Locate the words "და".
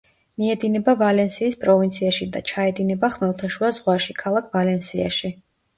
2.37-2.43